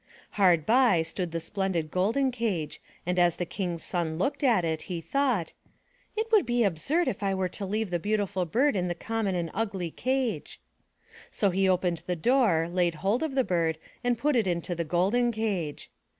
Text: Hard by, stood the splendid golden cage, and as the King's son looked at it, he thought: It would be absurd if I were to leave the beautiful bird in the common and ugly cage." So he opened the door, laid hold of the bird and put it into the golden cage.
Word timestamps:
Hard 0.31 0.65
by, 0.65 1.03
stood 1.03 1.31
the 1.31 1.39
splendid 1.39 1.91
golden 1.91 2.31
cage, 2.31 2.81
and 3.05 3.19
as 3.19 3.35
the 3.35 3.45
King's 3.45 3.83
son 3.83 4.17
looked 4.17 4.43
at 4.43 4.65
it, 4.65 4.81
he 4.89 4.99
thought: 4.99 5.53
It 6.17 6.25
would 6.31 6.43
be 6.43 6.63
absurd 6.63 7.07
if 7.07 7.21
I 7.21 7.35
were 7.35 7.49
to 7.49 7.67
leave 7.67 7.91
the 7.91 7.99
beautiful 7.99 8.45
bird 8.45 8.75
in 8.75 8.87
the 8.87 8.95
common 8.95 9.35
and 9.35 9.51
ugly 9.53 9.91
cage." 9.91 10.59
So 11.29 11.51
he 11.51 11.69
opened 11.69 12.01
the 12.07 12.15
door, 12.15 12.67
laid 12.67 12.95
hold 12.95 13.21
of 13.21 13.35
the 13.35 13.43
bird 13.43 13.77
and 14.03 14.17
put 14.17 14.35
it 14.35 14.47
into 14.47 14.73
the 14.73 14.83
golden 14.83 15.31
cage. 15.31 15.91